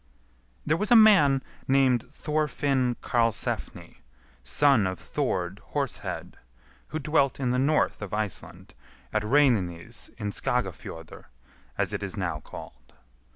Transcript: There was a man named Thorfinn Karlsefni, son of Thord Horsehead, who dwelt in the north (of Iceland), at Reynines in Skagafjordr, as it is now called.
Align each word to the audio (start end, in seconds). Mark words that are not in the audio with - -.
There 0.65 0.77
was 0.77 0.89
a 0.89 0.95
man 0.95 1.43
named 1.67 2.09
Thorfinn 2.11 2.95
Karlsefni, 3.03 3.97
son 4.43 4.87
of 4.87 4.97
Thord 4.99 5.59
Horsehead, 5.63 6.37
who 6.87 6.97
dwelt 6.97 7.39
in 7.39 7.51
the 7.51 7.59
north 7.59 8.01
(of 8.01 8.11
Iceland), 8.11 8.73
at 9.13 9.23
Reynines 9.23 10.09
in 10.17 10.31
Skagafjordr, 10.31 11.25
as 11.77 11.93
it 11.93 12.01
is 12.01 12.17
now 12.17 12.39
called. 12.39 12.93